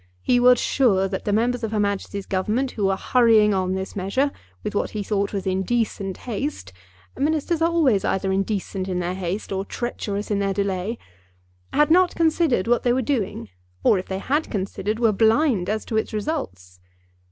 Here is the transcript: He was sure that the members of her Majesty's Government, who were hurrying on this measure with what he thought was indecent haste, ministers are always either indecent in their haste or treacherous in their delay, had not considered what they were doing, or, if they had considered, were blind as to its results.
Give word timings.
He 0.23 0.39
was 0.39 0.59
sure 0.59 1.07
that 1.07 1.25
the 1.25 1.31
members 1.31 1.63
of 1.63 1.71
her 1.71 1.79
Majesty's 1.79 2.25
Government, 2.25 2.71
who 2.71 2.85
were 2.85 2.95
hurrying 2.97 3.53
on 3.53 3.75
this 3.75 3.95
measure 3.95 4.31
with 4.63 4.73
what 4.73 4.89
he 4.97 5.03
thought 5.03 5.31
was 5.31 5.45
indecent 5.45 6.17
haste, 6.25 6.73
ministers 7.15 7.61
are 7.61 7.69
always 7.69 8.03
either 8.03 8.31
indecent 8.33 8.87
in 8.89 8.97
their 8.97 9.13
haste 9.13 9.51
or 9.51 9.63
treacherous 9.63 10.31
in 10.31 10.39
their 10.39 10.55
delay, 10.55 10.97
had 11.71 11.91
not 11.91 12.15
considered 12.15 12.65
what 12.67 12.81
they 12.81 12.93
were 12.93 13.03
doing, 13.03 13.49
or, 13.83 13.99
if 13.99 14.07
they 14.07 14.17
had 14.17 14.49
considered, 14.49 14.97
were 14.97 15.11
blind 15.11 15.69
as 15.69 15.85
to 15.85 15.97
its 15.97 16.13
results. 16.13 16.79